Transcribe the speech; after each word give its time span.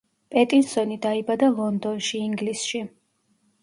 პეტინსონი 0.35 0.97
დაიბადა 1.05 1.53
ლონდონში, 1.61 2.27
ინგლისში. 2.33 2.87